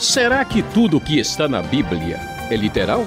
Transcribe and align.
Será 0.00 0.44
que 0.44 0.62
tudo 0.62 0.98
o 0.98 1.00
que 1.00 1.18
está 1.18 1.48
na 1.48 1.62
Bíblia 1.62 2.20
é 2.50 2.56
literal? 2.56 3.06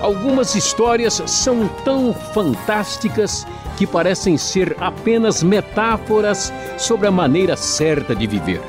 Algumas 0.00 0.54
histórias 0.54 1.22
são 1.26 1.66
tão 1.84 2.12
fantásticas 2.12 3.46
que 3.76 3.86
parecem 3.86 4.36
ser 4.36 4.76
apenas 4.80 5.42
metáforas 5.42 6.52
sobre 6.78 7.06
a 7.06 7.10
maneira 7.10 7.56
certa 7.56 8.14
de 8.14 8.26
viver. 8.26 8.60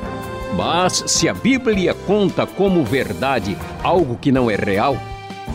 Mas 0.56 1.04
se 1.06 1.28
a 1.28 1.34
Bíblia 1.34 1.94
conta 2.06 2.46
como 2.46 2.84
verdade 2.84 3.56
algo 3.82 4.18
que 4.20 4.32
não 4.32 4.50
é 4.50 4.56
real, 4.56 4.96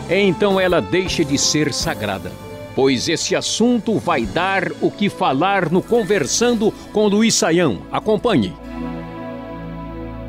então 0.08 0.60
ela 0.60 0.80
deixa 0.80 1.24
de 1.24 1.36
ser 1.36 1.72
sagrada. 1.72 2.32
Pois 2.74 3.08
esse 3.08 3.36
assunto 3.36 3.98
vai 3.98 4.24
dar 4.24 4.70
o 4.80 4.90
que 4.90 5.08
falar 5.08 5.70
no 5.70 5.82
Conversando 5.82 6.72
com 6.92 7.06
Luiz 7.06 7.34
Saião. 7.34 7.82
Acompanhe. 7.92 8.63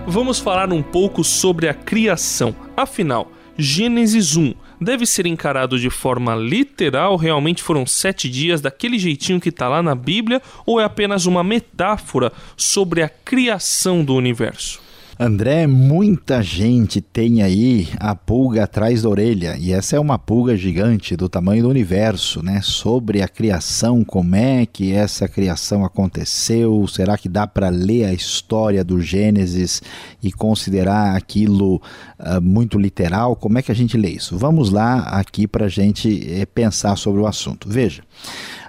Vamos 0.07 0.39
falar 0.39 0.71
um 0.71 0.83
pouco 0.83 1.23
sobre 1.23 1.67
a 1.67 1.73
criação. 1.73 2.55
Afinal, 2.77 3.31
Gênesis 3.57 4.37
1 4.37 4.53
deve 4.79 5.03
ser 5.03 5.25
encarado 5.25 5.79
de 5.79 5.89
forma 5.89 6.35
literal? 6.35 7.15
Realmente 7.15 7.63
foram 7.63 7.87
sete 7.87 8.29
dias 8.29 8.61
daquele 8.61 8.99
jeitinho 8.99 9.41
que 9.41 9.49
está 9.49 9.67
lá 9.67 9.81
na 9.81 9.95
Bíblia? 9.95 10.41
Ou 10.63 10.79
é 10.79 10.83
apenas 10.83 11.25
uma 11.25 11.43
metáfora 11.43 12.31
sobre 12.55 13.01
a 13.01 13.09
criação 13.09 14.03
do 14.03 14.13
universo? 14.13 14.84
André, 15.17 15.65
muita 15.65 16.43
gente 16.43 16.99
tem 16.99 17.41
aí 17.41 17.87
a 17.97 18.13
pulga 18.13 18.65
atrás 18.65 19.01
da 19.01 19.07
orelha, 19.07 19.55
e 19.57 19.71
essa 19.71 19.95
é 19.95 19.99
uma 19.99 20.19
pulga 20.19 20.57
gigante 20.57 21.15
do 21.15 21.29
tamanho 21.29 21.63
do 21.63 21.69
universo, 21.69 22.43
né? 22.43 22.59
Sobre 22.61 23.21
a 23.21 23.27
criação, 23.29 24.03
como 24.03 24.35
é 24.35 24.65
que 24.65 24.91
essa 24.91 25.25
criação 25.25 25.85
aconteceu? 25.85 26.85
Será 26.89 27.17
que 27.17 27.29
dá 27.29 27.47
para 27.47 27.69
ler 27.69 28.03
a 28.03 28.13
história 28.13 28.83
do 28.83 28.99
Gênesis 28.99 29.81
e 30.21 30.33
considerar 30.33 31.15
aquilo 31.15 31.81
uh, 32.19 32.41
muito 32.41 32.77
literal? 32.77 33.37
Como 33.37 33.57
é 33.57 33.61
que 33.61 33.71
a 33.71 33.75
gente 33.75 33.95
lê 33.95 34.09
isso? 34.09 34.37
Vamos 34.37 34.69
lá 34.69 34.99
aqui 34.99 35.47
para 35.47 35.67
a 35.67 35.69
gente 35.69 36.29
eh, 36.29 36.45
pensar 36.45 36.97
sobre 36.97 37.21
o 37.21 37.27
assunto. 37.27 37.69
Veja. 37.69 38.03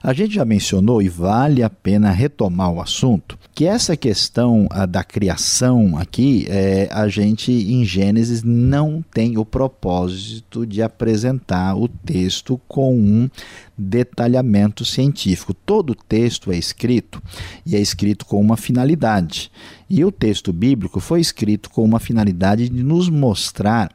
A 0.06 0.12
gente 0.12 0.36
já 0.36 0.44
mencionou 0.44 1.02
e 1.02 1.08
vale 1.08 1.64
a 1.64 1.68
pena 1.68 2.12
retomar 2.12 2.70
o 2.70 2.80
assunto 2.80 3.36
que 3.52 3.64
essa 3.64 3.96
questão 3.96 4.68
da 4.88 5.02
criação 5.02 5.98
aqui, 5.98 6.46
é, 6.48 6.88
a 6.92 7.08
gente 7.08 7.50
em 7.50 7.84
Gênesis 7.84 8.44
não 8.44 9.04
tem 9.12 9.36
o 9.36 9.44
propósito 9.44 10.64
de 10.64 10.80
apresentar 10.80 11.74
o 11.74 11.88
texto 11.88 12.60
com 12.68 12.94
um 12.94 13.28
detalhamento 13.76 14.84
científico. 14.84 15.52
Todo 15.52 15.92
texto 15.92 16.52
é 16.52 16.56
escrito 16.56 17.20
e 17.64 17.74
é 17.74 17.80
escrito 17.80 18.26
com 18.26 18.40
uma 18.40 18.56
finalidade. 18.56 19.50
E 19.90 20.04
o 20.04 20.12
texto 20.12 20.52
bíblico 20.52 21.00
foi 21.00 21.20
escrito 21.20 21.68
com 21.68 21.82
uma 21.82 21.98
finalidade 21.98 22.68
de 22.68 22.80
nos 22.80 23.08
mostrar 23.08 23.90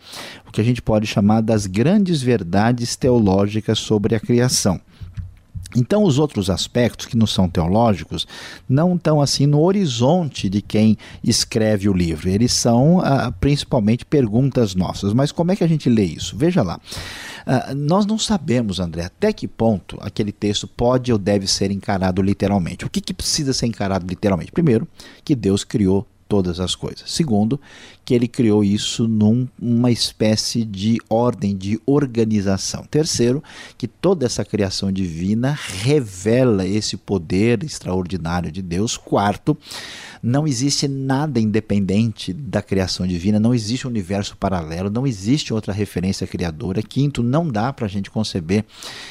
o 0.46 0.52
que 0.52 0.60
a 0.60 0.64
gente 0.64 0.82
pode 0.82 1.08
chamar 1.08 1.40
das 1.40 1.68
grandes 1.68 2.22
verdades 2.22 2.98
teológicas 2.98 3.80
sobre 3.80 4.14
a 4.14 4.20
criação. 4.20 4.82
Então, 5.76 6.04
os 6.04 6.20
outros 6.20 6.50
aspectos 6.50 7.06
que 7.06 7.18
não 7.18 7.28
são 7.28 7.50
teológicos 7.50 8.28
não 8.68 8.96
estão 8.96 9.22
assim 9.22 9.46
no 9.46 9.62
horizonte 9.62 10.50
de 10.50 10.62
quem 10.62 10.98
escreve 11.24 11.88
o 11.88 11.94
livro. 11.94 12.30
Eles 12.30 12.52
são 12.52 13.00
ah, 13.00 13.32
principalmente 13.40 14.06
perguntas 14.06 14.76
nossas. 14.76 15.14
Mas 15.14 15.32
como 15.32 15.52
é 15.52 15.56
que 15.56 15.64
a 15.64 15.68
gente 15.68 15.90
lê 15.90 16.04
isso? 16.04 16.36
Veja 16.38 16.62
lá. 16.62 16.80
Ah, 17.46 17.74
nós 17.76 18.06
não 18.06 18.18
sabemos, 18.18 18.80
André, 18.80 19.06
até 19.06 19.34
que 19.34 19.48
ponto 19.48 19.98
aquele 20.02 20.32
texto 20.32 20.68
pode 20.68 21.12
ou 21.12 21.18
deve 21.18 21.48
ser 21.48 21.72
encarado 21.72 22.22
literalmente. 22.22 22.86
O 22.86 22.90
que, 22.90 23.02
que 23.02 23.14
precisa 23.14 23.54
ser 23.54 23.68
encarado 23.68 24.06
literalmente? 24.08 24.52
Primeiro, 24.52 24.88
que 25.24 25.36
Deus 25.36 25.64
criou 25.64 26.06
todas 26.32 26.62
as 26.62 26.76
coisas. 26.76 27.12
Segundo, 27.12 27.60
que 28.06 28.14
ele 28.14 28.26
criou 28.26 28.64
isso 28.64 29.06
numa 29.06 29.50
num, 29.60 29.88
espécie 29.90 30.64
de 30.64 30.98
ordem, 31.10 31.58
de 31.58 31.78
organização. 31.86 32.86
Terceiro, 32.86 33.44
que 33.78 33.86
toda 33.86 34.26
essa 34.26 34.46
criação 34.46 34.94
divina 34.94 35.52
revela 35.52 36.66
esse 36.66 36.96
poder 36.96 37.66
extraordinário 37.66 38.50
de 38.50 38.62
Deus. 38.62 38.96
Quarto, 38.96 39.58
não 40.24 40.48
existe 40.48 40.88
nada 40.88 41.38
independente 41.38 42.32
da 42.32 42.62
criação 42.62 43.06
divina, 43.06 43.38
não 43.38 43.54
existe 43.54 43.86
um 43.86 43.90
universo 43.90 44.38
paralelo, 44.38 44.90
não 44.90 45.06
existe 45.06 45.54
outra 45.54 45.74
referência 45.74 46.26
criadora. 46.26 46.82
Quinto, 46.82 47.22
não 47.22 47.46
dá 47.46 47.74
para 47.74 47.88
a 47.88 47.90
gente 47.90 48.10
conceber 48.10 48.64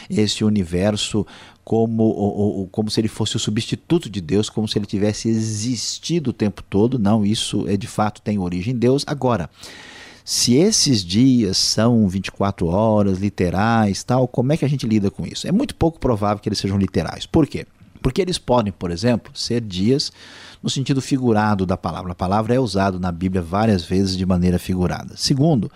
esse 0.09 0.43
universo 0.43 1.27
como, 1.71 2.03
ou, 2.03 2.37
ou, 2.37 2.67
como 2.69 2.91
se 2.91 3.01
ele 3.01 3.09
fosse 3.09 3.37
o 3.37 3.39
substituto 3.39 4.11
de 4.11 4.21
Deus, 4.21 4.51
como 4.51 4.67
se 4.67 4.79
ele 4.79 4.87
tivesse 4.87 5.29
existido 5.29 6.31
o 6.31 6.33
tempo 6.33 6.63
todo. 6.69 6.99
Não, 6.99 7.10
isso 7.25 7.69
é 7.69 7.77
de 7.77 7.87
fato 7.87 8.23
tem 8.23 8.39
origem 8.39 8.75
em 8.75 8.79
Deus. 8.79 9.05
Agora, 9.07 9.51
se 10.25 10.55
esses 10.55 11.05
dias 11.05 11.57
são 11.57 12.09
24 12.09 12.67
horas, 12.67 13.19
literais, 13.19 14.05
tal, 14.05 14.29
como 14.29 14.53
é 14.53 14.57
que 14.57 14.65
a 14.65 14.69
gente 14.69 14.87
lida 14.87 15.11
com 15.11 15.27
isso? 15.27 15.49
É 15.49 15.53
muito 15.53 15.75
pouco 15.75 15.99
provável 15.99 16.41
que 16.41 16.49
eles 16.49 16.59
sejam 16.59 16.79
literais. 16.79 17.27
Por 17.27 17.47
quê? 17.47 17.67
Porque 18.03 18.23
eles 18.23 18.39
podem, 18.39 18.73
por 18.73 18.91
exemplo, 18.91 19.33
ser 19.35 19.61
dias 19.61 20.13
no 20.63 20.69
sentido 20.69 21.01
figurado 21.01 21.65
da 21.65 21.77
palavra. 21.77 22.13
A 22.13 22.15
palavra 22.15 22.55
é 22.55 22.61
usada 22.61 22.99
na 22.99 23.11
Bíblia 23.11 23.43
várias 23.43 23.85
vezes 23.85 24.17
de 24.17 24.27
maneira 24.27 24.59
figurada. 24.59 25.15
Segundo, 25.17 25.71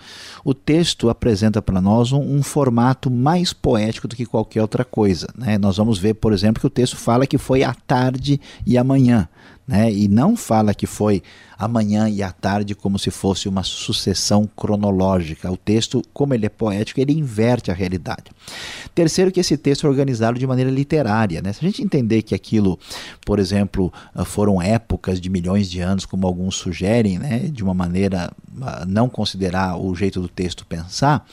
o 0.45 0.53
texto 0.53 1.09
apresenta 1.09 1.63
para 1.63 1.81
nós 1.81 2.13
um, 2.13 2.21
um, 2.21 2.43
formato 2.43 3.11
mais 3.11 3.53
poético 3.53 4.07
do 4.07 4.17
que 4.17 4.27
qualquer 4.27 4.63
outra 4.63 4.85
coisa. 4.85 5.27
Né? 5.37 5.59
Nós 5.59 5.77
vamos 5.77 5.99
ver, 5.99 6.15
por 6.15 6.33
exemplo, 6.33 6.61
que 6.61 6.67
o 6.67 6.71
texto 6.71 6.97
fala 6.97 7.27
que 7.27 7.39
foi 7.39 7.63
à 7.63 7.75
tarde 7.75 8.41
e 8.67 8.77
amanhã 8.77 9.29
né? 9.67 9.91
e 9.91 10.09
não 10.09 10.37
fala 10.37 10.75
que 10.75 10.87
foi 10.87 11.23
amanhã 11.59 12.09
e 12.09 12.23
à 12.23 12.31
tarde 12.31 12.75
como 12.75 12.99
se 12.99 13.11
fosse 13.11 13.49
uma 13.49 13.63
sucessão 13.63 14.49
cronológica. 14.57 15.51
O 15.51 15.57
texto, 15.57 16.03
como 16.13 16.35
ele 16.35 16.47
é 16.47 16.49
poético, 16.49 17.01
ele 17.01 17.13
inverte 17.13 17.71
a 17.71 17.75
realidade. 17.75 18.25
Terceiro, 18.95 19.31
que 19.31 19.41
esse 19.41 19.57
texto 19.57 19.87
é 19.87 19.91
organizado 19.91 20.39
de 20.39 20.47
maneira 20.47 20.71
literária. 20.71 21.41
Né? 21.41 21.53
Se 21.53 21.65
a 21.65 21.69
gente 21.69 21.83
entender 21.83 22.23
que 22.23 22.35
aquilo, 22.35 22.79
por 23.25 23.39
exemplo, 23.39 23.93
foram 24.25 24.61
épocas 24.61 25.21
de 25.21 25.31
milhões 25.31 25.71
de 25.71 25.81
anos, 25.81 26.05
como 26.05 26.27
alguns 26.27 26.57
sugerem, 26.57 27.19
né? 27.19 27.39
de 27.39 27.63
uma 27.63 27.75
maneira 27.75 28.33
não 28.87 29.09
considerar 29.09 29.77
o 29.79 29.95
jeito 29.95 30.21
do 30.21 30.29
texto 30.29 30.67
pensar, 30.67 31.27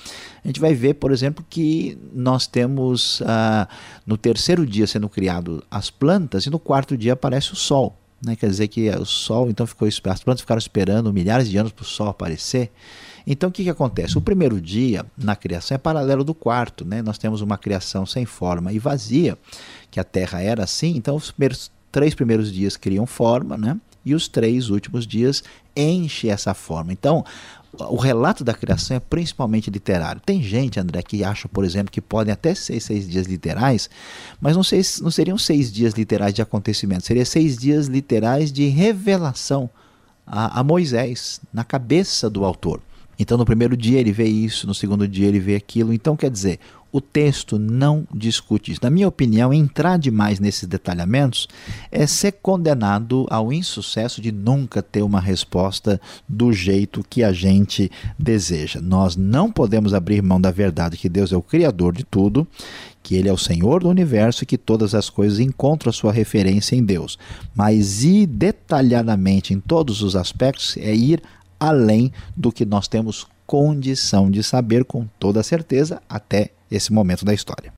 a 0.43 0.47
gente 0.47 0.59
vai 0.59 0.73
ver, 0.73 0.95
por 0.95 1.11
exemplo, 1.11 1.45
que 1.47 1.97
nós 2.13 2.47
temos 2.47 3.21
ah, 3.25 3.67
no 4.05 4.17
terceiro 4.17 4.65
dia 4.65 4.87
sendo 4.87 5.07
criado 5.07 5.63
as 5.69 5.89
plantas 5.89 6.45
e 6.45 6.49
no 6.49 6.59
quarto 6.59 6.97
dia 6.97 7.13
aparece 7.13 7.53
o 7.53 7.55
sol. 7.55 8.00
Né? 8.23 8.35
Quer 8.35 8.47
dizer 8.47 8.67
que 8.67 8.89
o 8.89 9.05
Sol 9.05 9.49
então 9.49 9.65
ficou 9.65 9.87
as 9.87 9.99
plantas 9.99 10.41
ficaram 10.41 10.59
esperando 10.59 11.11
milhares 11.11 11.49
de 11.49 11.57
anos 11.57 11.71
para 11.71 11.83
o 11.83 11.85
Sol 11.85 12.07
aparecer. 12.07 12.71
Então 13.25 13.49
o 13.49 13.51
que, 13.51 13.63
que 13.63 13.69
acontece? 13.69 14.17
O 14.17 14.21
primeiro 14.21 14.59
dia 14.59 15.05
na 15.17 15.35
criação 15.35 15.75
é 15.75 15.77
paralelo 15.77 16.23
do 16.23 16.33
quarto, 16.33 16.85
né? 16.85 17.01
Nós 17.01 17.17
temos 17.17 17.41
uma 17.41 17.57
criação 17.57 18.05
sem 18.05 18.25
forma 18.25 18.73
e 18.73 18.79
vazia, 18.79 19.37
que 19.89 19.99
a 19.99 20.03
Terra 20.03 20.41
era 20.41 20.63
assim. 20.63 20.95
Então 20.95 21.15
os 21.15 21.31
primeiros, 21.31 21.71
três 21.91 22.13
primeiros 22.13 22.51
dias 22.51 22.77
criam 22.77 23.05
forma, 23.05 23.57
né? 23.57 23.79
E 24.03 24.15
os 24.15 24.27
três 24.27 24.69
últimos 24.69 25.05
dias 25.05 25.43
enche 25.75 26.29
essa 26.29 26.53
forma. 26.53 26.91
Então 26.91 27.23
o 27.77 27.95
relato 27.95 28.43
da 28.43 28.53
criação 28.53 28.97
é 28.97 28.99
principalmente 28.99 29.69
literário. 29.69 30.21
Tem 30.25 30.41
gente, 30.41 30.79
André, 30.79 31.01
que 31.01 31.23
acha, 31.23 31.47
por 31.47 31.63
exemplo, 31.63 31.91
que 31.91 32.01
podem 32.01 32.33
até 32.33 32.53
ser 32.53 32.79
seis 32.79 33.07
dias 33.07 33.27
literais, 33.27 33.89
mas 34.39 34.55
não, 34.55 34.63
não 35.01 35.11
seriam 35.11 35.37
seis 35.37 35.71
dias 35.71 35.93
literais 35.93 36.33
de 36.33 36.41
acontecimento, 36.41 37.05
seriam 37.05 37.25
seis 37.25 37.57
dias 37.57 37.87
literais 37.87 38.51
de 38.51 38.67
revelação 38.67 39.69
a, 40.27 40.59
a 40.59 40.63
Moisés, 40.63 41.39
na 41.53 41.63
cabeça 41.63 42.29
do 42.29 42.43
autor. 42.45 42.81
Então, 43.17 43.37
no 43.37 43.45
primeiro 43.45 43.77
dia 43.77 43.99
ele 43.99 44.11
vê 44.11 44.25
isso, 44.25 44.65
no 44.65 44.73
segundo 44.73 45.07
dia 45.07 45.27
ele 45.27 45.39
vê 45.39 45.55
aquilo. 45.55 45.93
Então, 45.93 46.15
quer 46.15 46.29
dizer, 46.29 46.59
o 46.91 46.99
texto 46.99 47.57
não 47.57 48.05
discute 48.13 48.71
isso. 48.71 48.81
Na 48.83 48.89
minha 48.89 49.07
opinião, 49.07 49.53
entrar 49.53 49.97
demais 49.97 50.39
nesses 50.39 50.67
detalhamentos 50.67 51.47
é 51.91 52.05
ser 52.05 52.33
condenado 52.33 53.25
ao 53.29 53.53
insucesso 53.53 54.21
de 54.21 54.31
nunca 54.31 54.81
ter 54.81 55.01
uma 55.01 55.21
resposta 55.21 56.01
do 56.27 56.51
jeito 56.51 57.05
que 57.09 57.23
a 57.23 57.31
gente 57.31 57.89
deseja. 58.19 58.81
Nós 58.81 59.15
não 59.15 59.51
podemos 59.51 59.93
abrir 59.93 60.21
mão 60.21 60.39
da 60.39 60.51
verdade 60.51 60.97
que 60.97 61.09
Deus 61.09 61.31
é 61.31 61.37
o 61.37 61.41
Criador 61.41 61.93
de 61.93 62.03
tudo, 62.03 62.45
que 63.01 63.15
Ele 63.15 63.29
é 63.29 63.33
o 63.33 63.37
Senhor 63.37 63.81
do 63.81 63.89
universo 63.89 64.43
e 64.43 64.47
que 64.47 64.57
todas 64.57 64.93
as 64.93 65.09
coisas 65.09 65.39
encontram 65.39 65.89
a 65.89 65.93
sua 65.93 66.11
referência 66.11 66.75
em 66.75 66.83
Deus. 66.83 67.17
Mas 67.55 68.03
ir 68.03 68.27
detalhadamente 68.27 69.53
em 69.53 69.59
todos 69.59 70.01
os 70.01 70.15
aspectos 70.15 70.75
é 70.77 70.93
ir 70.93 71.21
além 71.59 72.11
do 72.35 72.51
que 72.51 72.65
nós 72.65 72.87
temos 72.87 73.27
condição 73.51 74.31
de 74.31 74.41
saber 74.43 74.85
com 74.85 75.05
toda 75.19 75.43
certeza 75.43 76.01
até 76.07 76.51
esse 76.71 76.93
momento 76.93 77.25
da 77.25 77.33
história. 77.33 77.73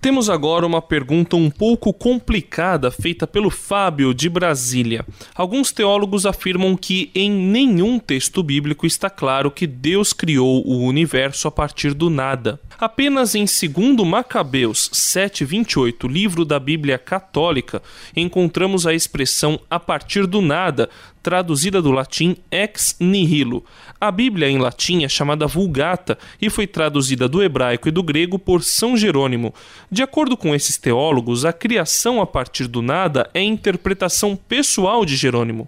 Temos 0.00 0.28
agora 0.28 0.66
uma 0.66 0.82
pergunta 0.82 1.34
um 1.34 1.48
pouco 1.48 1.90
complicada 1.92 2.90
feita 2.90 3.26
pelo 3.26 3.48
Fábio 3.48 4.12
de 4.12 4.28
Brasília. 4.28 5.06
Alguns 5.34 5.72
teólogos 5.72 6.26
afirmam 6.26 6.76
que 6.76 7.10
em 7.14 7.30
nenhum 7.30 7.98
texto 7.98 8.42
bíblico 8.42 8.84
está 8.84 9.08
claro 9.08 9.50
que 9.50 9.66
Deus 9.66 10.12
criou 10.12 10.62
o 10.66 10.84
universo 10.84 11.48
a 11.48 11.50
partir 11.50 11.94
do 11.94 12.10
nada. 12.10 12.60
Apenas 12.78 13.34
em 13.34 13.46
2 13.46 14.06
Macabeus 14.06 14.90
7:28, 14.92 16.06
livro 16.06 16.44
da 16.44 16.60
Bíblia 16.60 16.98
Católica, 16.98 17.80
encontramos 18.14 18.86
a 18.86 18.92
expressão 18.92 19.58
a 19.70 19.80
partir 19.80 20.26
do 20.26 20.42
nada, 20.42 20.90
traduzida 21.24 21.80
do 21.80 21.90
latim 21.90 22.36
ex 22.50 22.96
nihilo. 23.00 23.64
A 23.98 24.10
Bíblia 24.10 24.46
em 24.46 24.58
latim 24.58 25.04
é 25.04 25.08
chamada 25.08 25.46
Vulgata 25.46 26.18
e 26.40 26.50
foi 26.50 26.66
traduzida 26.66 27.26
do 27.26 27.42
hebraico 27.42 27.88
e 27.88 27.90
do 27.90 28.02
grego 28.02 28.38
por 28.38 28.62
São 28.62 28.94
Jerônimo. 28.94 29.54
De 29.90 30.02
acordo 30.02 30.36
com 30.36 30.54
esses 30.54 30.76
teólogos, 30.76 31.46
a 31.46 31.52
criação 31.52 32.20
a 32.20 32.26
partir 32.26 32.68
do 32.68 32.82
nada 32.82 33.30
é 33.32 33.40
interpretação 33.40 34.36
pessoal 34.36 35.06
de 35.06 35.16
Jerônimo. 35.16 35.66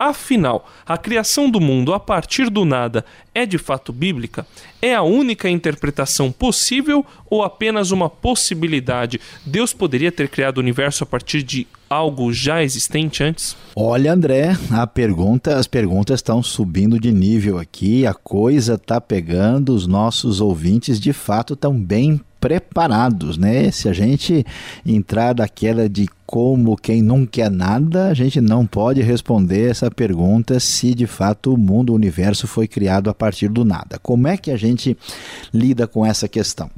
Afinal, 0.00 0.66
a 0.86 0.96
criação 0.96 1.50
do 1.50 1.60
mundo 1.60 1.92
a 1.92 2.00
partir 2.00 2.48
do 2.48 2.64
nada 2.64 3.04
é 3.34 3.44
de 3.44 3.58
fato 3.58 3.92
bíblica? 3.92 4.46
É 4.80 4.94
a 4.94 5.02
única 5.02 5.46
interpretação 5.46 6.32
possível 6.32 7.04
ou 7.28 7.42
apenas 7.42 7.90
uma 7.90 8.08
possibilidade? 8.08 9.20
Deus 9.44 9.74
poderia 9.74 10.10
ter 10.10 10.30
criado 10.30 10.56
o 10.56 10.60
universo 10.60 11.04
a 11.04 11.06
partir 11.06 11.42
de 11.42 11.66
algo 11.90 12.32
já 12.32 12.62
existente 12.62 13.22
antes? 13.22 13.54
Olha, 13.76 14.14
André, 14.14 14.56
a 14.70 14.86
pergunta, 14.86 15.58
as 15.58 15.66
perguntas 15.66 16.20
estão 16.20 16.42
subindo 16.42 16.98
de 16.98 17.12
nível 17.12 17.58
aqui, 17.58 18.06
a 18.06 18.14
coisa 18.14 18.76
está 18.76 19.02
pegando, 19.02 19.74
os 19.74 19.86
nossos 19.86 20.40
ouvintes 20.40 20.98
de 20.98 21.12
fato 21.12 21.52
estão 21.52 21.78
bem 21.78 22.18
preparados, 22.40 23.36
né? 23.36 23.70
Se 23.70 23.88
a 23.88 23.92
gente 23.92 24.44
entrar 24.84 25.34
daquela 25.34 25.88
de 25.88 26.08
como 26.26 26.76
quem 26.76 27.02
não 27.02 27.26
quer 27.26 27.50
nada, 27.50 28.06
a 28.06 28.14
gente 28.14 28.40
não 28.40 28.64
pode 28.64 29.02
responder 29.02 29.68
essa 29.68 29.90
pergunta 29.90 30.60
se 30.60 30.94
de 30.94 31.06
fato 31.06 31.52
o 31.52 31.58
mundo, 31.58 31.90
o 31.90 31.96
universo 31.96 32.46
foi 32.46 32.68
criado 32.68 33.10
a 33.10 33.14
partir 33.14 33.48
do 33.48 33.64
nada. 33.64 33.98
Como 34.00 34.28
é 34.28 34.36
que 34.36 34.50
a 34.50 34.56
gente 34.56 34.96
lida 35.52 35.86
com 35.86 36.06
essa 36.06 36.28
questão? 36.28 36.70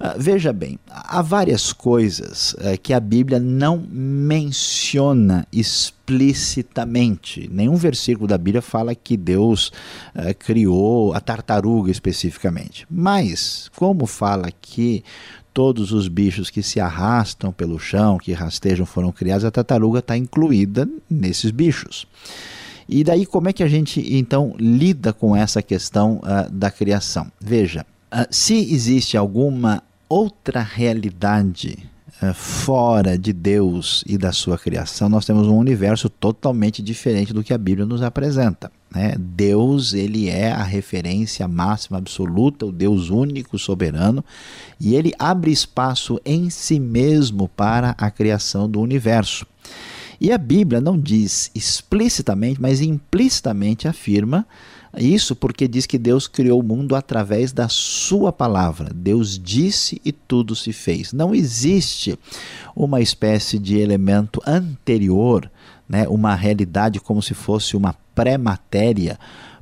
Uh, 0.00 0.14
veja 0.16 0.52
bem, 0.52 0.78
há 0.88 1.20
várias 1.20 1.72
coisas 1.72 2.52
uh, 2.54 2.78
que 2.80 2.92
a 2.92 3.00
Bíblia 3.00 3.40
não 3.40 3.84
menciona 3.90 5.44
explicitamente. 5.52 7.50
Nenhum 7.52 7.74
versículo 7.74 8.28
da 8.28 8.38
Bíblia 8.38 8.62
fala 8.62 8.94
que 8.94 9.16
Deus 9.16 9.72
uh, 10.14 10.32
criou 10.38 11.12
a 11.14 11.20
tartaruga 11.20 11.90
especificamente. 11.90 12.86
Mas, 12.88 13.68
como 13.74 14.06
fala 14.06 14.52
que 14.60 15.02
todos 15.52 15.90
os 15.90 16.06
bichos 16.06 16.50
que 16.50 16.62
se 16.62 16.78
arrastam 16.78 17.50
pelo 17.50 17.80
chão, 17.80 18.16
que 18.16 18.32
rastejam, 18.32 18.86
foram 18.86 19.10
criados, 19.10 19.44
a 19.44 19.50
tartaruga 19.50 19.98
está 19.98 20.16
incluída 20.16 20.88
nesses 21.10 21.50
bichos. 21.50 22.06
E 22.88 23.02
daí, 23.02 23.26
como 23.26 23.48
é 23.48 23.52
que 23.52 23.64
a 23.64 23.68
gente 23.68 24.00
então 24.16 24.54
lida 24.56 25.12
com 25.12 25.34
essa 25.34 25.60
questão 25.60 26.20
uh, 26.22 26.48
da 26.50 26.70
criação? 26.70 27.26
Veja, 27.40 27.84
uh, 28.12 28.26
se 28.30 28.72
existe 28.72 29.16
alguma 29.16 29.82
outra 30.08 30.62
realidade 30.62 31.78
uh, 32.22 32.32
fora 32.32 33.18
de 33.18 33.32
Deus 33.32 34.02
e 34.06 34.16
da 34.16 34.32
sua 34.32 34.58
criação, 34.58 35.08
nós 35.08 35.26
temos 35.26 35.46
um 35.46 35.56
universo 35.56 36.08
totalmente 36.08 36.82
diferente 36.82 37.32
do 37.32 37.42
que 37.42 37.52
a 37.52 37.58
Bíblia 37.58 37.86
nos 37.86 38.02
apresenta. 38.02 38.70
Né? 38.90 39.14
Deus 39.18 39.92
ele 39.92 40.28
é 40.28 40.50
a 40.50 40.62
referência 40.62 41.46
máxima 41.46 41.98
absoluta, 41.98 42.64
o 42.64 42.72
Deus 42.72 43.10
único, 43.10 43.58
soberano, 43.58 44.24
e 44.80 44.94
ele 44.94 45.12
abre 45.18 45.50
espaço 45.50 46.20
em 46.24 46.48
si 46.48 46.80
mesmo 46.80 47.48
para 47.48 47.94
a 47.98 48.10
criação 48.10 48.68
do 48.68 48.80
universo. 48.80 49.46
E 50.20 50.32
a 50.32 50.38
Bíblia 50.38 50.80
não 50.80 50.98
diz 50.98 51.50
explicitamente, 51.54 52.60
mas 52.60 52.80
implicitamente 52.80 53.86
afirma 53.86 54.46
isso 54.96 55.36
porque 55.36 55.68
diz 55.68 55.86
que 55.86 55.98
Deus 55.98 56.26
criou 56.26 56.60
o 56.60 56.64
mundo 56.64 56.96
através 56.96 57.52
da 57.52 57.68
sua 57.68 58.32
palavra. 58.32 58.90
Deus 58.94 59.38
disse 59.38 60.00
e 60.04 60.12
tudo 60.12 60.56
se 60.56 60.72
fez. 60.72 61.12
Não 61.12 61.34
existe 61.34 62.18
uma 62.74 63.00
espécie 63.00 63.58
de 63.58 63.78
elemento 63.78 64.40
anterior, 64.46 65.50
né, 65.88 66.08
uma 66.08 66.34
realidade 66.34 67.00
como 67.00 67.22
se 67.22 67.34
fosse 67.34 67.76
uma 67.76 67.94
pré-matéria 68.14 69.18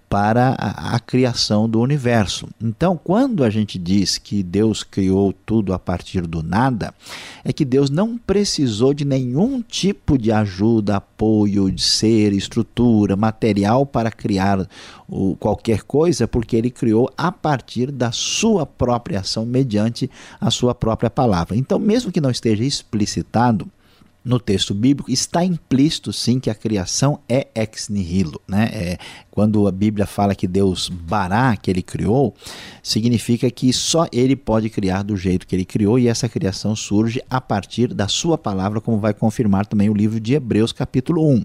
para 0.09 0.55
a, 0.59 0.95
a, 0.95 1.01
criação 1.01 1.69
do 1.69 1.81
universo. 1.81 2.49
Então, 2.63 2.99
quando 3.03 3.43
a 3.43 3.51
gente 3.51 3.79
diz 3.79 4.19
que 4.19 4.43
Deus 4.43 4.85
criou 4.85 5.33
tudo 5.33 5.73
a 5.75 5.79
partir 5.79 6.23
do 6.23 6.43
nada, 6.43 6.95
é 7.45 7.53
que 7.53 7.65
Deus 7.65 7.91
não 7.91 8.17
precisou 8.17 8.95
de 8.95 9.05
nenhum 9.05 9.61
tipo 9.61 10.17
de 10.17 10.31
ajuda, 10.31 10.97
apoio, 10.97 11.71
de 11.71 11.83
ser, 11.83 12.33
estrutura, 12.33 13.17
material 13.17 13.85
para 13.85 14.11
criar 14.11 14.67
o, 15.09 15.37
qualquer 15.37 15.83
coisa, 15.83 16.29
porque 16.29 16.57
ele 16.57 16.71
criou 16.71 17.11
a 17.17 17.33
partir 17.33 17.91
da 17.91 18.13
sua 18.13 18.65
própria 18.65 19.21
ação, 19.21 19.45
mediante 19.45 20.09
a 20.41 20.51
sua 20.51 20.75
própria 20.75 21.11
palavra. 21.11 21.57
Então, 21.57 21.79
mesmo 21.79 22.13
que 22.13 22.21
não 22.21 22.31
esteja 22.31 22.65
explicitado, 22.65 23.69
no 24.27 24.41
texto 24.41 24.75
bíblico 24.75 25.09
está 25.09 25.45
implícito 25.45 26.13
sim 26.13 26.41
que 26.41 26.51
a 26.51 26.55
criação 26.55 27.21
é 27.29 27.47
ex 27.55 27.89
nihilo, 27.89 28.41
né? 28.49 28.69
É, 28.73 28.99
quando 29.31 29.69
a 29.69 29.71
Bíblia 29.71 30.05
fala 30.05 30.35
que 30.35 30.49
Deus 30.49 30.89
bará 30.89 31.57
que 31.57 31.71
ele 31.71 31.81
criou, 31.81 32.35
significa 32.83 33.49
que 33.53 33.73
só 33.73 34.09
ele 34.11 34.35
pode 34.35 34.69
criar 34.69 35.05
do 35.05 35.17
jeito 35.17 35.47
que 35.47 35.55
ele 35.55 35.65
criou 35.65 35.97
e 35.97 36.09
essa 36.09 36.29
criação 36.29 36.75
surge 36.75 37.23
a 37.31 37.41
partir 37.41 37.95
da 37.95 38.09
sua 38.09 38.37
palavra, 38.37 38.81
como 38.81 38.99
vai 38.99 39.15
confirmar 39.15 39.65
também 39.65 39.89
o 39.89 39.95
livro 39.95 40.19
de 40.19 40.35
Hebreus 40.35 40.73
capítulo 40.73 41.25
1. 41.25 41.45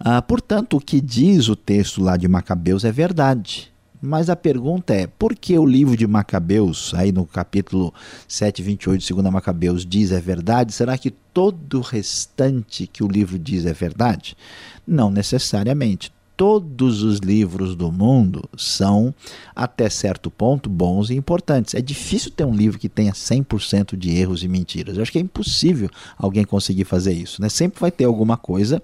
Ah, 0.00 0.20
portanto, 0.20 0.78
o 0.78 0.80
que 0.80 1.00
diz 1.00 1.48
o 1.48 1.54
texto 1.54 2.02
lá 2.02 2.16
de 2.16 2.26
Macabeus 2.26 2.84
é 2.84 2.90
verdade. 2.90 3.71
Mas 4.04 4.28
a 4.28 4.34
pergunta 4.34 4.92
é, 4.92 5.06
por 5.06 5.36
que 5.36 5.56
o 5.56 5.64
livro 5.64 5.96
de 5.96 6.08
Macabeus, 6.08 6.92
aí 6.92 7.12
no 7.12 7.24
capítulo 7.24 7.94
7, 8.26 8.60
28 8.60 9.00
de 9.00 9.14
2 9.14 9.32
Macabeus, 9.32 9.86
diz 9.86 10.10
é 10.10 10.20
verdade? 10.20 10.72
Será 10.72 10.98
que 10.98 11.12
todo 11.12 11.78
o 11.78 11.82
restante 11.82 12.88
que 12.88 13.04
o 13.04 13.08
livro 13.08 13.38
diz 13.38 13.64
é 13.64 13.72
verdade? 13.72 14.36
Não 14.84 15.08
necessariamente 15.08 16.12
todos 16.36 17.02
os 17.02 17.18
livros 17.18 17.74
do 17.74 17.92
mundo 17.92 18.48
são, 18.56 19.14
até 19.54 19.88
certo 19.88 20.30
ponto, 20.30 20.68
bons 20.68 21.10
e 21.10 21.14
importantes. 21.14 21.74
É 21.74 21.80
difícil 21.80 22.30
ter 22.30 22.44
um 22.44 22.54
livro 22.54 22.78
que 22.78 22.88
tenha 22.88 23.12
100% 23.12 23.96
de 23.96 24.10
erros 24.10 24.42
e 24.42 24.48
mentiras. 24.48 24.96
Eu 24.96 25.02
acho 25.02 25.12
que 25.12 25.18
é 25.18 25.20
impossível 25.20 25.88
alguém 26.16 26.44
conseguir 26.44 26.84
fazer 26.84 27.12
isso. 27.12 27.40
Né? 27.40 27.48
Sempre 27.48 27.80
vai 27.80 27.90
ter 27.90 28.04
alguma 28.04 28.36
coisa 28.36 28.82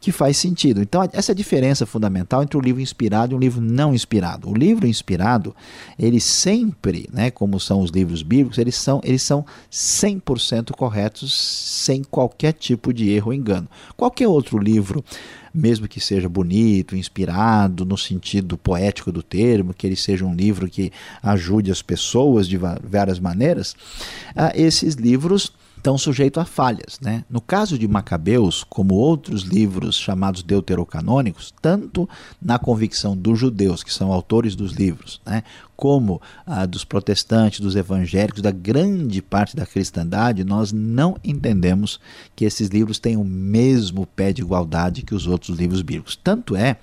que 0.00 0.10
faz 0.10 0.36
sentido. 0.36 0.80
Então, 0.80 1.08
essa 1.12 1.32
é 1.32 1.34
a 1.34 1.36
diferença 1.36 1.86
fundamental 1.86 2.42
entre 2.42 2.56
o 2.56 2.60
livro 2.60 2.80
inspirado 2.80 3.34
e 3.34 3.36
um 3.36 3.40
livro 3.40 3.60
não 3.60 3.94
inspirado. 3.94 4.48
O 4.48 4.54
livro 4.54 4.86
inspirado, 4.86 5.54
ele 5.98 6.20
sempre, 6.20 7.08
né, 7.12 7.30
como 7.30 7.60
são 7.60 7.80
os 7.80 7.90
livros 7.90 8.22
bíblicos, 8.22 8.58
eles 8.58 8.74
são, 8.74 9.00
eles 9.04 9.22
são 9.22 9.44
100% 9.70 10.72
corretos, 10.72 11.32
sem 11.32 12.02
qualquer 12.02 12.52
tipo 12.52 12.92
de 12.92 13.10
erro 13.10 13.28
ou 13.28 13.34
engano. 13.34 13.68
Qualquer 13.96 14.28
outro 14.28 14.58
livro 14.58 15.04
mesmo 15.56 15.88
que 15.88 16.00
seja 16.00 16.28
bonito, 16.28 16.94
inspirado 16.94 17.84
no 17.84 17.96
sentido 17.96 18.58
poético 18.58 19.10
do 19.10 19.22
termo, 19.22 19.74
que 19.74 19.86
ele 19.86 19.96
seja 19.96 20.24
um 20.24 20.34
livro 20.34 20.68
que 20.68 20.92
ajude 21.22 21.70
as 21.70 21.82
pessoas 21.82 22.46
de 22.46 22.56
várias 22.56 23.18
maneiras, 23.18 23.74
ah, 24.34 24.52
esses 24.54 24.94
livros 24.94 25.52
estão 25.86 25.96
sujeitos 25.96 26.42
a 26.42 26.44
falhas. 26.44 26.98
Né? 27.00 27.24
No 27.30 27.40
caso 27.40 27.78
de 27.78 27.86
Macabeus, 27.86 28.64
como 28.64 28.94
outros 28.94 29.42
livros 29.42 29.94
chamados 29.94 30.42
deuterocanônicos, 30.42 31.54
tanto 31.62 32.08
na 32.42 32.58
convicção 32.58 33.16
dos 33.16 33.38
judeus, 33.38 33.84
que 33.84 33.94
são 33.94 34.12
autores 34.12 34.56
dos 34.56 34.72
livros, 34.72 35.20
né, 35.24 35.44
como 35.76 36.20
a 36.46 36.64
dos 36.64 36.84
protestantes, 36.84 37.60
dos 37.60 37.76
evangélicos, 37.76 38.40
da 38.40 38.50
grande 38.50 39.20
parte 39.20 39.54
da 39.54 39.66
cristandade, 39.66 40.42
nós 40.42 40.72
não 40.72 41.16
entendemos 41.22 42.00
que 42.34 42.44
esses 42.44 42.68
livros 42.68 42.98
têm 42.98 43.16
o 43.16 43.24
mesmo 43.24 44.06
pé 44.06 44.32
de 44.32 44.40
igualdade 44.40 45.02
que 45.02 45.14
os 45.14 45.26
outros 45.26 45.58
livros 45.58 45.82
bíblicos. 45.82 46.16
Tanto 46.16 46.56
é 46.56 46.76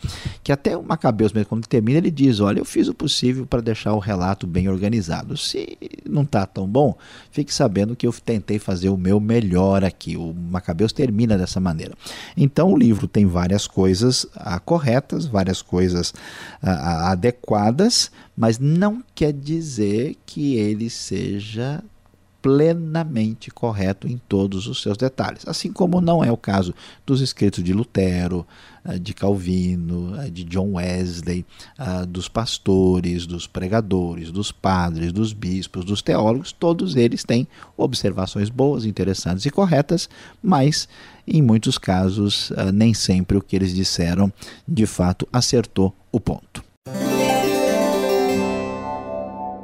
que 0.43 0.51
até 0.51 0.77
o 0.77 0.83
Macabeus, 0.83 1.33
mesmo 1.33 1.49
quando 1.49 1.67
termina, 1.67 1.97
ele 1.97 2.11
diz: 2.11 2.39
Olha, 2.39 2.59
eu 2.59 2.65
fiz 2.65 2.87
o 2.87 2.93
possível 2.93 3.45
para 3.47 3.61
deixar 3.61 3.93
o 3.93 3.99
relato 3.99 4.45
bem 4.45 4.69
organizado. 4.69 5.35
Se 5.35 5.77
não 6.07 6.21
está 6.21 6.45
tão 6.45 6.67
bom, 6.67 6.95
fique 7.31 7.53
sabendo 7.53 7.95
que 7.95 8.05
eu 8.05 8.13
tentei 8.23 8.59
fazer 8.59 8.89
o 8.93 8.97
meu 8.97 9.19
melhor 9.19 9.83
aqui. 9.83 10.15
O 10.15 10.33
Macabeus 10.33 10.91
termina 10.91 11.37
dessa 11.37 11.59
maneira. 11.59 11.93
Então 12.35 12.71
o 12.71 12.77
livro 12.77 13.07
tem 13.07 13.25
várias 13.25 13.67
coisas 13.67 14.25
ah, 14.35 14.59
corretas, 14.59 15.25
várias 15.25 15.61
coisas 15.61 16.13
ah, 16.61 17.11
adequadas, 17.11 18.11
mas 18.35 18.59
não 18.59 19.03
quer 19.13 19.33
dizer 19.33 20.17
que 20.25 20.55
ele 20.55 20.89
seja 20.89 21.83
plenamente 22.43 23.49
correto 23.49 24.05
em 24.05 24.21
todos 24.27 24.67
os 24.67 24.81
seus 24.81 24.97
detalhes. 24.97 25.47
Assim 25.47 25.71
como 25.71 26.01
não 26.01 26.21
é 26.21 26.29
o 26.29 26.35
caso 26.35 26.75
dos 27.05 27.21
escritos 27.21 27.63
de 27.63 27.71
Lutero, 27.71 28.45
eh, 28.83 28.99
de 28.99 29.13
Calvino, 29.13 30.13
eh, 30.19 30.29
de 30.29 30.43
John 30.43 30.73
Wesley, 30.73 31.45
eh, 31.79 32.05
dos 32.05 32.27
pastores, 32.27 33.25
dos 33.25 33.47
pregadores, 33.47 34.29
dos 34.29 34.51
padres, 34.51 35.13
dos 35.13 35.31
bispos, 35.31 35.85
dos 35.85 36.01
teólogos, 36.01 36.51
todos 36.51 36.97
eles 36.97 37.23
têm 37.23 37.47
observações 37.77 38.49
boas, 38.49 38.83
interessantes 38.83 39.45
e 39.45 39.49
corretas, 39.49 40.09
mas 40.43 40.89
em 41.25 41.41
muitos 41.41 41.77
casos 41.77 42.51
nem 42.73 42.93
sempre 42.93 43.37
o 43.37 43.41
que 43.41 43.55
eles 43.55 43.73
disseram 43.73 44.31
de 44.67 44.85
fato 44.85 45.25
acertou 45.31 45.95
o 46.11 46.19
ponto. 46.19 46.61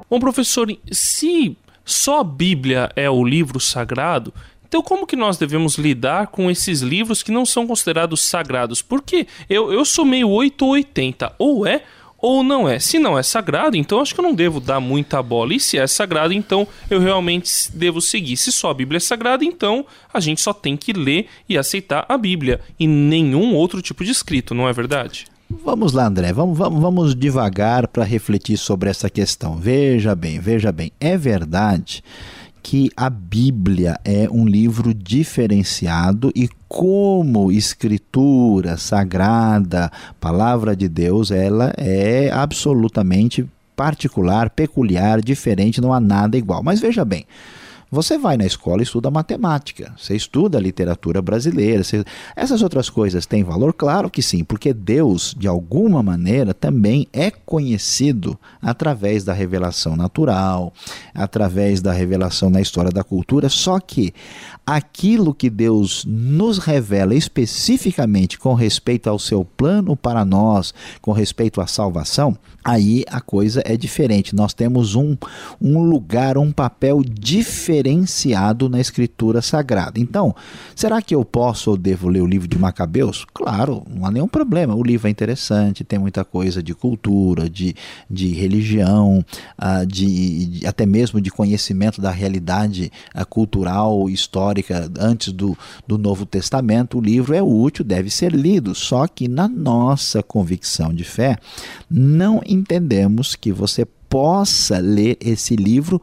Bom, 0.09 0.19
professor, 0.19 0.74
se 0.89 1.57
só 1.91 2.19
a 2.19 2.24
Bíblia 2.24 2.91
é 2.96 3.10
o 3.10 3.24
livro 3.24 3.60
sagrado, 3.60 4.34
então, 4.67 4.84
como 4.84 5.08
que 5.08 5.15
nós 5.15 5.36
devemos 5.36 5.79
lidar 5.79 6.27
com 6.27 6.50
esses 6.51 6.81
livros 6.81 7.24
que 7.24 7.31
não 7.31 7.43
são 7.43 7.65
considerados 7.65 8.22
sagrados? 8.22 8.84
Porque 8.84 9.25
eu, 9.50 9.74
eu 9.74 9.84
sou 9.84 10.05
meio 10.05 10.29
8 10.29 10.63
ou 10.63 10.72
80, 10.74 11.34
ou 11.39 11.65
é 11.65 11.81
ou 12.22 12.43
não 12.43 12.69
é. 12.69 12.77
Se 12.77 13.00
não 13.00 13.17
é 13.17 13.24
sagrado, 13.24 13.75
então 13.75 14.00
acho 14.00 14.13
que 14.13 14.19
eu 14.19 14.24
não 14.24 14.36
devo 14.36 14.60
dar 14.60 14.79
muita 14.79 15.24
bola. 15.24 15.55
E 15.55 15.60
se 15.60 15.77
é 15.77 15.88
sagrado, 15.88 16.34
então 16.34 16.67
eu 16.88 17.00
realmente 17.00 17.51
devo 17.74 18.00
seguir. 18.00 18.38
Se 18.38 18.51
só 18.51 18.69
a 18.69 18.74
Bíblia 18.74 18.98
é 18.98 19.00
sagrada, 19.00 19.43
então 19.43 19.86
a 20.13 20.19
gente 20.19 20.39
só 20.39 20.53
tem 20.53 20.77
que 20.77 20.93
ler 20.93 21.27
e 21.48 21.58
aceitar 21.58 22.05
a 22.08 22.17
Bíblia 22.17 22.62
e 22.79 22.88
nenhum 22.88 23.55
outro 23.55 23.81
tipo 23.81 24.03
de 24.03 24.12
escrito, 24.12 24.53
não 24.53 24.67
é 24.67 24.74
verdade? 24.74 25.25
Vamos 25.51 25.94
lá, 25.94 26.06
André, 26.06 26.32
vamos, 26.32 26.56
vamos, 26.56 26.79
vamos 26.79 27.15
devagar 27.15 27.88
para 27.88 28.03
refletir 28.03 28.56
sobre 28.56 28.88
essa 28.88 29.10
questão. 29.10 29.56
Veja 29.56 30.13
bem, 30.13 30.39
veja 30.39 30.72
bem, 30.72 30.91
é 31.00 31.18
verdade 31.18 32.03
que 32.62 32.91
a 32.96 33.10
Bíblia 33.10 34.00
é 34.06 34.29
um 34.29 34.46
livro 34.46 34.94
diferenciado 34.94 36.32
e 36.36 36.48
como 36.68 37.51
escritura 37.51 38.77
sagrada, 38.77 39.91
palavra 40.20 40.75
de 40.75 40.88
Deus, 40.88 41.32
ela 41.32 41.74
é 41.77 42.29
absolutamente 42.32 43.44
particular, 43.75 44.51
peculiar, 44.51 45.20
diferente, 45.20 45.82
não 45.82 45.91
há 45.91 46.00
nada 46.00 46.38
igual. 46.38 46.62
Mas 46.62 46.79
veja 46.79 47.03
bem, 47.03 47.25
você 47.91 48.17
vai 48.17 48.38
na 48.38 48.46
escola 48.46 48.81
e 48.81 48.84
estuda 48.84 49.10
matemática, 49.10 49.93
você 49.98 50.15
estuda 50.15 50.60
literatura 50.60 51.22
brasileira. 51.22 51.84
Você... 51.84 52.03
Essas 52.36 52.62
outras 52.62 52.89
coisas 52.89 53.25
têm 53.25 53.43
valor? 53.43 53.74
Claro 53.74 54.10
que 54.10 54.22
sim, 54.22 54.43
porque 54.43 54.74
Deus, 54.74 55.36
de 55.38 55.48
alguma 55.48 56.03
maneira, 56.03 56.53
também 56.53 57.08
é 57.12 57.31
conhecido 57.31 58.38
através 58.62 59.24
da 59.24 59.34
revelação 59.34 59.96
natural, 59.96 60.72
através 61.15 61.81
da 61.81 61.91
revelação 61.91 62.50
na 62.50 62.62
história 62.62 62.91
da 62.91 63.03
cultura. 63.03 63.50
Só 63.50 63.79
que 63.79 64.13
aquilo 64.65 65.34
que 65.34 65.50
Deus 65.50 66.05
nos 66.05 66.60
revela 66.60 67.15
especificamente 67.15 68.38
com 68.38 68.53
respeito 68.53 69.10
ao 69.10 69.17
seu 69.17 69.43
plano 69.43 69.96
para 69.96 70.24
nós, 70.24 70.74
com 71.01 71.12
respeito 71.12 71.60
à 71.60 71.65
salvação, 71.65 72.38
aí 72.63 73.03
a 73.10 73.19
coisa 73.19 73.63
é 73.65 73.75
diferente. 73.75 74.36
Nós 74.36 74.53
temos 74.53 74.93
um, 74.93 75.17
um 75.60 75.81
lugar, 75.81 76.38
um 76.38 76.51
papel 76.51 77.01
diferenciado 77.79 78.69
na 78.69 78.79
Escritura 78.79 79.41
Sagrada. 79.41 80.00
Então, 80.00 80.36
será 80.75 81.01
que 81.01 81.15
eu 81.15 81.24
posso 81.24 81.71
ou 81.71 81.77
devo 81.77 82.09
ler 82.09 82.21
o 82.21 82.25
livro 82.25 82.48
de 82.48 82.57
Macabeus? 82.57 83.25
Claro, 83.33 83.83
não 83.89 84.05
há 84.05 84.12
nenhum 84.12 84.27
problema. 84.27 84.75
O 84.75 84.83
livro 84.83 85.07
é 85.07 85.12
interessante, 85.12 85.83
tem 85.83 85.98
muita 85.98 86.25
coisa 86.25 86.62
de 86.62 86.74
cultura, 86.74 87.50
de, 87.50 87.75
de 88.09 88.33
religião, 88.33 89.24
uh, 89.57 89.86
de, 89.86 90.62
até 90.65 90.86
mesmo 90.86 91.21
de 91.21 91.31
conhecimento 91.31 92.01
da 92.01 92.12
realidade 92.12 92.91
uh, 93.15 93.25
cultural, 93.25 94.09
histórica 94.09 94.91
antes 95.00 95.31
do, 95.31 95.57
do 95.88 95.98
Novo 95.98 96.25
Testamento, 96.25 96.98
o 96.98 97.01
livro 97.01 97.33
é 97.33 97.41
útil, 97.41 97.86
deve 97.86 98.09
ser 98.09 98.33
lido. 98.33 98.75
Só 98.75 99.07
que 99.07 99.27
na 99.27 99.48
nossa 99.48 100.21
convicção 100.21 100.93
de 100.93 101.03
fé, 101.03 101.38
não 101.89 102.41
entendemos 102.45 103.36
que 103.36 103.51
você 103.51 103.86
possa 104.09 104.79
ler 104.79 105.17
esse 105.21 105.55
livro 105.55 106.01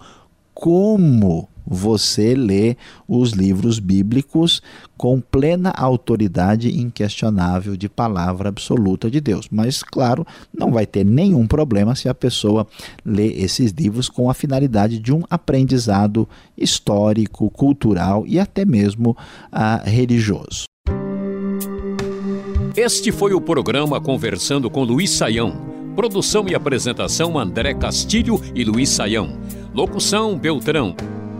como 0.54 1.48
você 1.66 2.34
lê 2.34 2.76
os 3.08 3.32
livros 3.32 3.78
bíblicos 3.78 4.62
com 4.96 5.20
plena 5.20 5.70
autoridade 5.76 6.78
inquestionável 6.80 7.76
de 7.76 7.88
palavra 7.88 8.48
absoluta 8.48 9.10
de 9.10 9.20
Deus. 9.20 9.48
Mas, 9.50 9.82
claro, 9.82 10.26
não 10.56 10.70
vai 10.70 10.86
ter 10.86 11.04
nenhum 11.04 11.46
problema 11.46 11.94
se 11.94 12.08
a 12.08 12.14
pessoa 12.14 12.66
lê 13.04 13.28
esses 13.32 13.72
livros 13.72 14.08
com 14.08 14.30
a 14.30 14.34
finalidade 14.34 14.98
de 14.98 15.12
um 15.12 15.22
aprendizado 15.28 16.28
histórico, 16.56 17.50
cultural 17.50 18.24
e 18.26 18.38
até 18.38 18.64
mesmo 18.64 19.16
ah, 19.50 19.82
religioso. 19.84 20.64
Este 22.76 23.10
foi 23.10 23.32
o 23.32 23.40
programa 23.40 24.00
Conversando 24.00 24.70
com 24.70 24.84
Luiz 24.84 25.10
Saião. 25.10 25.56
Produção 25.96 26.46
e 26.46 26.54
apresentação 26.54 27.38
André 27.38 27.72
Castilho 27.72 28.38
e 28.54 28.62
Luiz 28.64 28.90
Saião. 28.90 29.38
Locução 29.72 30.38
Beltrão. 30.38 30.94